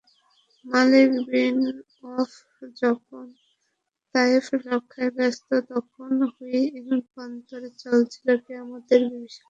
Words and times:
মালিক 0.65 1.09
bin 1.27 1.57
Awf 2.09 2.31
যখন 2.81 3.25
তায়েফ 4.15 4.45
রক্ষায় 4.67 5.11
ব্যস্ত 5.17 5.49
তখন 5.71 6.09
হুনাইন 6.33 6.75
প্রান্তরে 7.09 7.69
চলছিল 7.83 8.27
কিয়ামতের 8.45 9.01
বিভীষিকা। 9.09 9.39